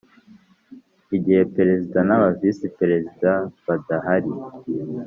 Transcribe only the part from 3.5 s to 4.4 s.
badahari